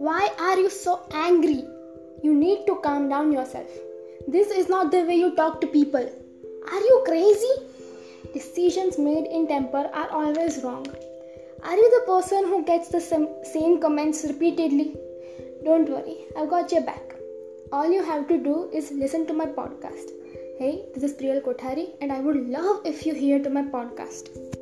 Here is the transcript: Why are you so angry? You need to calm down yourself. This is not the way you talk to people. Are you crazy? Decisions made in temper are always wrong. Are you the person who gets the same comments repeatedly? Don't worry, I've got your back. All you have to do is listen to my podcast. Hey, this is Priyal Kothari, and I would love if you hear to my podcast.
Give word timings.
Why 0.00 0.30
are 0.38 0.58
you 0.58 0.70
so 0.70 1.00
angry? 1.12 1.62
You 2.22 2.34
need 2.34 2.66
to 2.66 2.76
calm 2.76 3.10
down 3.10 3.32
yourself. 3.32 3.68
This 4.26 4.50
is 4.50 4.66
not 4.66 4.90
the 4.90 5.02
way 5.02 5.16
you 5.16 5.34
talk 5.36 5.60
to 5.60 5.66
people. 5.66 6.06
Are 6.72 6.80
you 6.80 7.02
crazy? 7.06 7.52
Decisions 8.32 8.96
made 8.96 9.26
in 9.26 9.46
temper 9.46 9.90
are 9.92 10.08
always 10.10 10.64
wrong. 10.64 10.86
Are 11.62 11.76
you 11.76 11.90
the 11.90 12.06
person 12.06 12.44
who 12.46 12.64
gets 12.64 12.88
the 12.88 13.00
same 13.00 13.78
comments 13.82 14.24
repeatedly? 14.24 14.96
Don't 15.66 15.90
worry, 15.90 16.16
I've 16.34 16.48
got 16.48 16.72
your 16.72 16.80
back. 16.80 17.14
All 17.70 17.92
you 17.92 18.02
have 18.02 18.26
to 18.28 18.38
do 18.38 18.70
is 18.72 18.90
listen 18.92 19.26
to 19.26 19.34
my 19.34 19.44
podcast. 19.44 20.12
Hey, 20.58 20.86
this 20.94 21.02
is 21.02 21.12
Priyal 21.12 21.42
Kothari, 21.42 21.90
and 22.00 22.10
I 22.10 22.20
would 22.20 22.48
love 22.48 22.86
if 22.86 23.04
you 23.04 23.12
hear 23.12 23.38
to 23.38 23.50
my 23.50 23.64
podcast. 23.64 24.59